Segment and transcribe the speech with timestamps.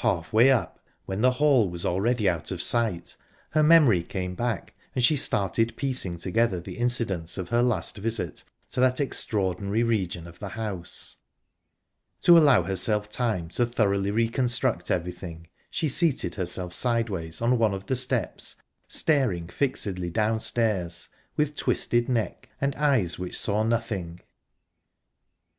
[0.00, 3.18] Halfway up, when the hall was already out of sight,
[3.50, 8.44] her memory came back and she started piecing together the incidents of her last visit
[8.70, 11.18] to that extraordinary region of the house.
[12.22, 17.84] To allow herself time to thoroughly reconstruct everything, she seated herself sideways on one of
[17.84, 18.56] the steps,
[18.88, 24.20] staring fixedly downstairs, with twisted neck and eyes which saw nothing...